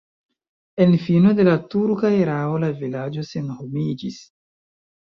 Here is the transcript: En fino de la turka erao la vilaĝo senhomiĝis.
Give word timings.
En 0.85 0.95
fino 1.07 1.35
de 1.41 1.45
la 1.49 1.53
turka 1.75 2.13
erao 2.23 2.59
la 2.65 2.73
vilaĝo 2.83 3.31
senhomiĝis. 3.33 4.23